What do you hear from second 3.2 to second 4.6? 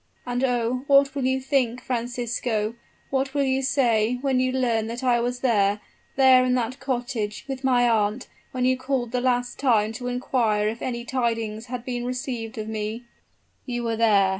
will you say, when you